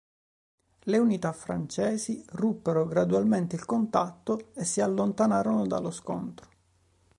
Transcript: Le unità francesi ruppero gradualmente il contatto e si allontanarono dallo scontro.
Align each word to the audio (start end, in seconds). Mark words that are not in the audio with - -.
Le 0.79 0.97
unità 0.97 1.31
francesi 1.31 2.23
ruppero 2.29 2.87
gradualmente 2.87 3.55
il 3.55 3.65
contatto 3.65 4.51
e 4.55 4.65
si 4.65 4.81
allontanarono 4.81 5.67
dallo 5.67 5.91
scontro. 5.91 6.49